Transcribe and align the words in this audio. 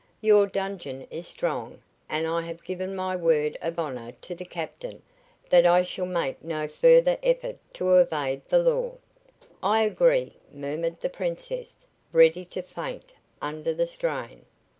Your 0.21 0.47
dungeon 0.47 1.05
is 1.11 1.27
strong 1.27 1.79
and 2.09 2.25
I 2.25 2.41
have 2.41 2.63
given 2.63 2.95
my 2.95 3.15
word 3.15 3.55
of 3.61 3.77
honor 3.77 4.13
to 4.21 4.33
the 4.33 4.45
captain 4.45 5.03
that 5.51 5.63
I 5.63 5.83
shall 5.83 6.07
make 6.07 6.43
no 6.43 6.67
further 6.67 7.19
effort 7.21 7.59
to 7.73 7.97
evade 7.97 8.41
the 8.49 8.63
law." 8.63 8.93
"I 9.61 9.81
agree," 9.83 10.37
murmured 10.51 10.99
the 11.01 11.09
Princess, 11.11 11.85
ready 12.11 12.45
to 12.45 12.63
faint 12.63 13.13
under 13.43 13.75
the 13.75 13.85
strain. 13.85 14.47